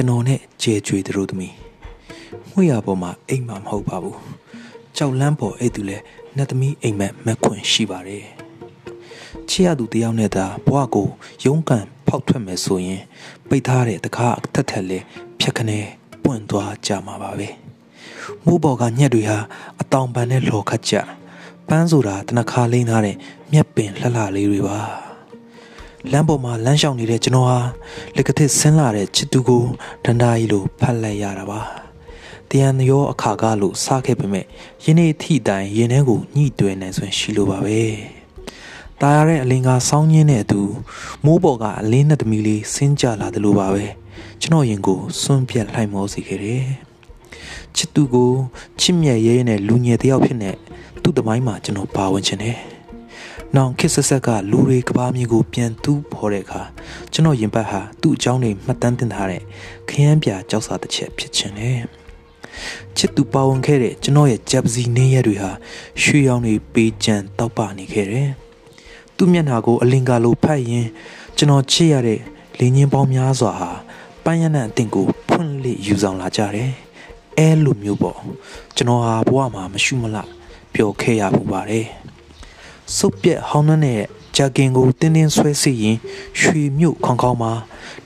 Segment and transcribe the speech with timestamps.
[0.00, 1.54] ကျွန်တော်နဲ့ကြဲကြွေသူတို့သမီး
[2.52, 4.18] ငွေရပေါ်မှာအိမ်မှာမဟုတ်ပါဘူး
[4.96, 5.96] ကြောက်လန်းပေါ်အဲ့သူလဲ
[6.36, 8.24] နှစ်သမီးအိမ်မက်မက်ခွင်ရှိပါတယ်
[9.48, 11.08] ချစ်ရသူတယောက်နဲ့သာဘဝကို
[11.44, 13.02] ရုန်းကန်ဖောက်ထွက်မယ်ဆိုရင်
[13.48, 14.98] ပိတ်ထားတဲ့တကားအထက်ထက်လဲ
[15.40, 15.78] ဖြက်ခနဲ
[16.22, 17.48] ပွင့်သွားကြမှာပါပဲ
[18.44, 19.38] မိုးပေါ်ကညက်တွေဟာ
[19.80, 20.94] အတောင်ပန်နဲ့လော်ခတ်ကြ
[21.68, 23.16] ပန်းဆိုတာတနခါလိမ့်ထားတဲ့
[23.52, 25.09] မြက်ပင်လှလှလေးတွေပါ
[26.11, 27.59] လမ်းပေါ်မှာလမ်းလျှောက်နေတဲ့ကျွန်တော်ဟာ
[28.15, 29.63] လက်ကထစ်ဆင်းလာတဲ့ချစ်သူကို
[30.05, 31.61] ဒန္တာကြီးလိုဖတ်လိုက်ရတာပါ
[32.49, 34.45] တရံရောအခါကလို့စားခဲ့ပေမဲ့
[34.83, 37.79] ယင်းနေ့ထိတိုင်ရင်ထဲကိုညှိတွယ်နိုင်စွမ်းရှိလိုပါပဲ
[39.01, 40.61] ตายရတဲ့အလင်းကစောင်းညင်းတဲ့အတူ
[41.25, 43.85] မိုးပေါ်ကအလင်းနဲ့တမီလေးဆင်းကြလာတယ်လို့ပါပဲ
[44.41, 46.65] ကျွန်တော်ရင်ကိုစွန့်ပြက်လှိုက်မောစေခဲ့တယ်
[47.75, 48.31] ချစ်သူကို
[48.79, 50.51] ချစ်မြတ်ရဲရဲနဲ့လူငယ်တယောက်ဖြစ်နေ
[51.01, 52.57] သူ့တမိုင်းမှာကျွန်တော်ပါဝင်ချင်တယ်။
[53.56, 56.62] နောင်ခစ်ဆက်ဆက်ကလူတွေကဘာမျိုးကိုပြန်တူးဖော်တဲ့အခါ
[57.12, 59.42] ကျွန်တော်ရင်ပတ်ဟာသူ့အကြောင်းတွေမှတ်တမ်းတင်ထားတဲ့
[59.88, 61.80] ခရမ်းပြကြောက်စာတစ်ချက်ဖြစ်ချင်တယ်။
[62.96, 65.50] ချစ်သူပါဝင်ခဲ့တဲ့ကျွန်တော်ရဲ့ဂျပ်စီနေရက်တွေဟာ
[66.02, 68.28] ရွှေရောင်တွေပေးကြံတောက်ပနေခဲ့တယ်။
[69.16, 70.86] သူ့မျက်နှာကိုအလင်္ကာလိုဖတ်ရင်
[71.36, 72.20] ကျွန်တော်ချစ်ရတဲ့
[72.58, 73.70] လင်းချင်းပေါင်းများစွာဟာ
[74.24, 76.70] ပန်းရနံအတင်ကိုဖွင့်လှစ်ယူဆောင်လာကြတယ်။
[77.38, 78.18] အဲလိုမျိုးပေါ့
[78.76, 80.16] ကျွန်တော်ဟာဘဝမှာမရှုမလ
[80.74, 81.86] ပျော်ခဲ့ရမှုပါတယ်။
[82.98, 84.02] စုပ်ပြက်ဟောင်းနှန်းတဲ့
[84.36, 85.96] ဂျာကင်ကိုတင်းတင်းဆွဲစီရင်
[86.40, 87.52] ရွှေမြို့ခေါင်ခေါင်မှာ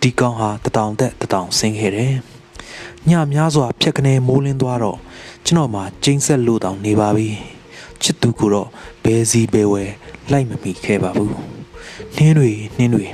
[0.00, 2.14] ဒီကောင်ဟာတတောင်သက်တတောင်ဆင်းခဲ့တယ်။
[3.08, 4.98] ညများစွာဖြက်ကနေမိုးလင်းသွားတော့
[5.46, 7.28] ကျွန်တော်မှကျင်းဆက်လို့တောင်နေပါပြီ။
[8.02, 8.68] ချစ်သူကိုတော့
[9.04, 9.84] ဘဲစီဘဲဝဲ
[10.32, 11.32] လိုက်မမိခဲ့ပါဘူး။
[12.16, 13.04] နှင်းတွေနှင်းတွေ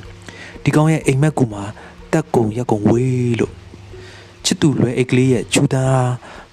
[0.62, 1.64] ဒီကောင်ရဲ့အိမ်မက်ကူမှာ
[2.12, 3.54] တက်ကုံရက်ကုံဝေးလို့
[4.44, 6.10] ချစ်သူလွယ်အိတ်ကလေးရဲ့ချူတန်း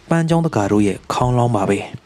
[0.09, 1.79] ပန်းချောင်းတကာတို့ရဲ့ခေါင်းလောင်းပါပဲ။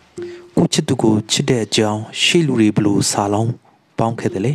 [0.60, 3.52] ကိုချစ်သူကိုချစ်တဲ့အကြောင်းရှေ့လူတွေဘလို့စာလုံး
[3.98, 4.54] ပေါင်းခဲ့တယ်လေ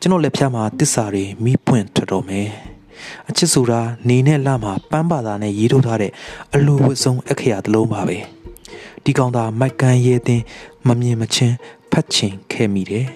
[0.00, 2.48] ကျွန်တော်လက်ဖြားမှာတစ္ဆာတွေမိပွင့်ထွက်တော်မယ်
[3.28, 6.12] အချစ်ဆိုတာနေနဲ့လမှာပန်းပါတာနဲ့ရေးထုတ်ထားတဲ့
[6.54, 8.18] အလိုဝတ်ဆုံးအခရာတစ်လုံးပါပဲ
[9.04, 10.42] ဒီကောင်သာမိုက်ကန်ရဲတင်
[10.86, 11.56] မမြင်မချင်း
[11.92, 13.06] ဖတ်ချင်ခဲ့မိတယ်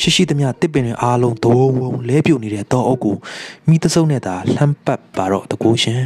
[0.00, 3.16] ရှိရှိသမျှတစ်ပင်တွေအားလုံးသဝုံဝုံလဲပြုတ်နေတဲ့တောအုပ်ကို
[3.68, 6.00] မိသစုံနဲ့သာလှမ်းပတ်ပါတော့တကူရှင်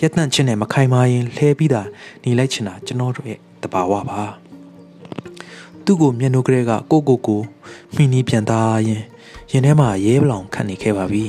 [0.00, 1.82] ရက်တန့်ချင်းနဲ့မခိုင်မာရင်လှဲပြီးတာ
[2.24, 4.22] နေလိုက်ချင်တာကျွန်တော်တို့ရဲ့ တဘာဝပါ
[5.84, 7.40] သူ့ကိုမျက်နှာကလေးကကိုကိုကို
[7.94, 9.02] မိနီးပြန်သားရင်
[9.50, 11.24] ရင်ထဲမှာရဲပလောင်ခံနေခဲ့ပါပြီ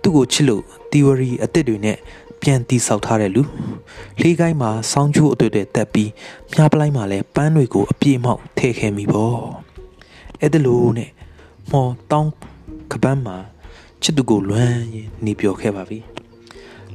[0.00, 1.98] သူ့ကိုချစ်လို့ theory အစ်စ်တွေနဲ့
[2.42, 3.42] ပြန်တီဆောက်ထားတဲ့လူ
[4.20, 6.10] လေးကိုင်းမှာစောင်းကျိုးအတွေ့အတွေ့တက်ပြီး
[6.52, 9.40] မြားပလိုက်မှာလဲပန်းတွေကိုအပြည့်မောက်ထည့်ခဲ့မိပေါ့
[10.40, 11.10] အဲ့ဒါလို့နဲ့
[11.70, 12.30] မော်တောင်း
[12.92, 13.36] ကပန်းမှာ
[14.02, 15.98] ချစ်သူကိုလွမ်းရင်နေပြောခဲ့ပါပြီ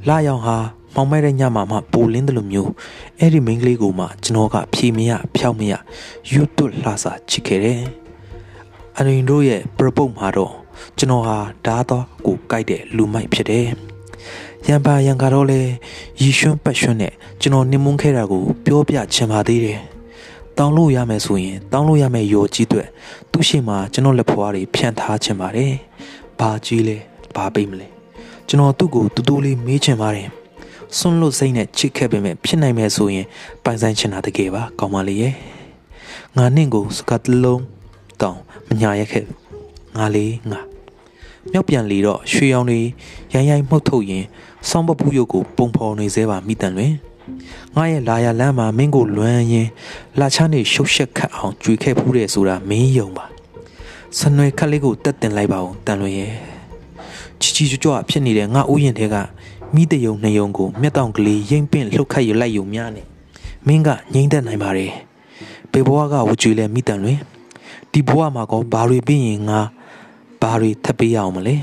[0.08, 0.58] လာရောင်ဟာ
[0.96, 2.70] မောင်မဲတဲ့ညမှာမှပိုလင်းတယ်လို့မျိုး
[3.18, 5.72] အဲ့ဒီမိန်းကလေးကိုမှကျွန်တော်ကဖြေမရဖျောက်မရ
[6.30, 7.80] ယူတွတ်လှစာချစ်ခဲ့တယ်
[8.96, 10.52] အရင်တို့ရဲ့ပရပုတ်မှာတော့
[10.98, 13.66] ကျွန်တော်ဟာဓာတော့ကိုကြိုက်တဲ့လူမိုက်ဖြစ်တယ်
[14.68, 15.60] ရံပါရံကတော့လေ
[16.20, 19.80] ရီရွှန်းပတ်ရွှန်းနဲ့ကျွန်တော်နှင်မွန်းခဲ့တာကိုပြောပြချင်ပါသေးတယ်
[20.58, 22.82] တောင်းလို့ရမယ်ဆိုရင်တောင်းလို့ရမယ်ရောကြီးတွေ
[23.32, 25.72] သူ့ရှိမှကျွန်တော်လက်ဖွားတွေဖြန့်ထားချင်ပါတယ်
[26.40, 26.96] ဘာကြီးလဲ
[27.34, 27.88] ဘာပိတ်မလဲ
[28.48, 30.28] ကျွန်တော်သူ့ကိုတူတူလေးမေးချင်ပါတယ်
[30.98, 33.26] စွန့်လွတ်စိတ်နဲ့ချစ်ခဲ့ပေမဲ့ဖြစ်နိုင်မယ်ဆိုရင်
[33.64, 35.34] ပိုင်ဆိုင်ချင်တာတကယ်ပါကောင်းပါလေရဲ့
[36.36, 37.62] ငါနှင့်ကိုစကားတလုံး
[38.20, 38.38] တောင်
[38.68, 39.24] မညာရက်ခဲ့
[39.96, 40.60] ငါလေးငါ
[41.52, 42.80] မြောက်ပြန်လေတော့ရွှေရောင်တွေ
[43.34, 44.24] ရိုင်းရိုင်းမှုတ်ထုတ်ရင်
[44.68, 46.92] ဆောင်းပပူးရုပ်ကိုပုံဖော်နေသေးပါမိတန်လွင်
[47.76, 49.68] ငါရဲ့လာရလမ်းမှာမင်းကိုလွမ်းရင်
[50.20, 53.24] လာချနေရှုပ်ရှက်ခတ်အောင်ကြွေခဲ့ဖူးတယ်ဆိုတာမင်းယုံပါ
[54.18, 56.32] စနွယ်ခက်လေးကိုတက်တင်လိုက်ပါဦးတန်လွင်ရဲ့
[57.40, 59.16] ချီချီကြွကြွဖြစ်နေတဲ့ငါဥယျာဉ်ထဲက
[59.74, 63.02] မိတယုံနှယုံကိုမျက်တောင်ကလေးရိမ့်ပင့်လှုပ်ခတ်ရလိုက်ယူများနေ
[63.66, 64.92] မင်းကငိမ့်သက်နိုင်ပါတယ်
[65.72, 67.18] ဘေဘွားကဝကြွေလဲမိတန်လွင်
[67.92, 69.60] ဒီဘွားမှာကောဘာတွေပြီးရင်ငါ
[70.40, 71.56] ဘာတွေထပ်ပေးရအောင်မလဲ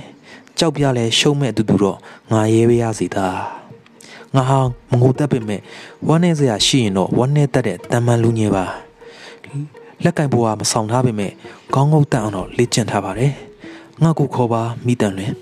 [0.58, 1.98] ကြောက်ပြလဲရှုံးမဲ့အတူတူတော့
[2.32, 3.38] ငါရဲပေးရစီသား
[4.36, 4.60] ငါဟာ
[4.92, 5.62] မငိုတတ်ပေမဲ့
[6.08, 8.66] ဝမ်းနေစရာရှိရင်တော့ဝမ်းနေတတ်တဲ့တမန်လူငယ်ပါ
[10.04, 11.32] လက်ကင်ဘွားမဆောင်ထားပေမဲ့
[11.74, 13.34] ခေါင်းငုတ်တန်အောင်တော့လေ့ကျင့်ထားပါတယ်
[14.04, 15.34] ငါကိုခေါ်ပါမိတန်လွင်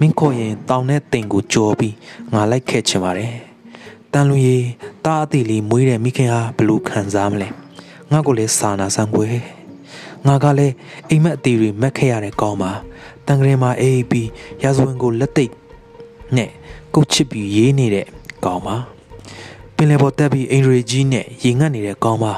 [0.00, 1.94] မင်းခေါ်ရင်တောင်နဲ့တိမ်ကိုကြော်ပြီး
[2.32, 3.32] ငါလိုက်ခဲ့ချင်ပါတယ်
[4.12, 4.56] တန်လူရီ
[5.04, 7.48] တားအသေးလေးမွေးတဲ့မိခင်ဟာဘလို့ခံစားမလဲ
[8.10, 9.38] ငါကိုလည်းစာနာဆန်းွယ်
[10.26, 10.74] ငါကလည်း
[11.08, 12.72] အိမ်မက်အသေးတွေမက်ခဲ့ရတဲ့ကောင်းပါ
[13.26, 14.28] တန်ကလေးမှာအေးပြီး
[14.62, 15.52] ရာဇဝင်ကိုလက်သိပ်
[16.36, 16.50] နဲ့
[16.94, 18.06] ကုတ်ချစ်ပြီးရေးနေတဲ့
[18.44, 18.76] ကောင်းပါ
[19.74, 22.34] ပင်လယ်ပေါ်တက်ပြီးအိမ်ရီကြီးနဲ့ရေငတ်နေတဲ့ကောင်းပါ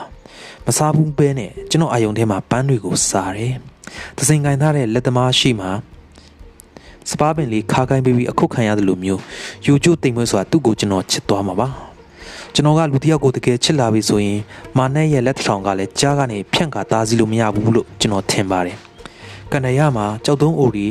[0.67, 3.55] မစားဘူးပဲနဲ့ကျွန်တော်အာယုံထဲမှာပန်းတွေကိုစားတယ်။
[4.17, 5.69] သစိန်ကင်ထားတဲ့လက်သမားရှိမှ
[7.11, 9.21] စပားပင်လေးခါကိုင်းပြီးပြီးအခုတ်ခံရတယ်လို့မျိုး
[9.67, 11.69] ယူကျိုးတိမ်မွေးစွာသူ့ကိုကျွန်တော်ချစ်သွားမှာပါ
[12.55, 14.39] ကျွန်တော်ကလူတစ်ယောက်ကိုတကယ်ချစ်လာပြီဆိုရင်
[14.77, 18.77] မာနက်ရဲ့လက်ထောင်ကလည်းကြားကနေဖြန့်ကာသားစီလို့မရဘူးလို့ကျွန်တော်ထင်ပါတယ်
[19.53, 20.87] ကန္တရမှာကြောက်သုံးအိုဒီ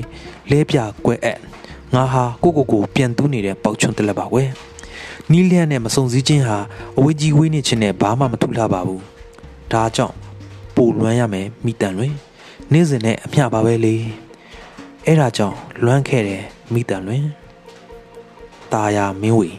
[0.52, 1.40] လဲပြကွဲအပ်
[1.94, 4.50] ငါဟာကိုကိုကိုပြန်တူးနေတဲ့ပေါက်ချွန်းတက်လက်ပါကွယ်
[5.32, 6.58] နီးလျက်နဲ့မစုံစည်းခြင်းဟာ
[6.98, 9.02] အဝေးကြီးဝေးနေခြင်းနဲ့ဘာမှမထူလာပါဘူး
[9.72, 10.16] ဒါကြောင့်
[10.76, 12.14] ပိုလွမ်းရမယ်မိတန်လွင်
[12.72, 13.96] နေ့စဉ်နဲ့အမျှပါပဲလေ
[15.08, 16.44] အဲ့ဒါကြောင့်လွမ်းခဲ့တယ်
[16.74, 17.26] မိတန်လွင်
[18.74, 19.50] တာယာမင်းဝီ